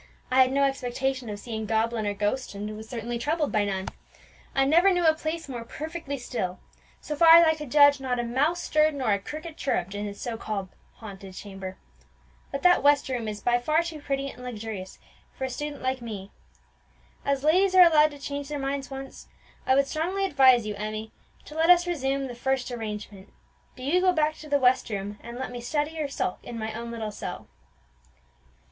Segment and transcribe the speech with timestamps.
[0.31, 3.87] "I had no expectation of seeing goblin or ghost, and was certainly troubled by none.
[4.55, 6.59] I never knew a place more perfectly still;
[7.01, 10.07] so far as I could judge, not a mouse stirred or a cricket chirrupped in
[10.07, 11.77] the so called haunted chamber.
[12.51, 14.97] But that west room is by far too pretty and luxurious
[15.37, 16.31] for a student like me.
[17.23, 19.27] As ladies are allowed to change their minds once,
[19.67, 21.11] I would strongly advise you, Emmie,
[21.45, 23.31] to let us resume the first arrangement:
[23.75, 26.57] do you go back to the west room, and let me study or sulk in
[26.57, 27.47] my own little cell."